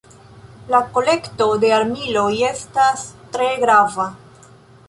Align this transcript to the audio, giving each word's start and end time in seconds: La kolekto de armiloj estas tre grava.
La 0.75 0.79
kolekto 0.95 1.47
de 1.65 1.69
armiloj 1.81 2.25
estas 2.49 3.07
tre 3.37 3.55
grava. 3.67 4.09